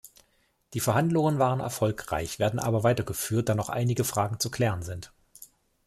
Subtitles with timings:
[0.73, 5.13] Die Verhandlungen waren erfolgreich, werden aber weitergeführt, da noch einige Fragen zu klären sind.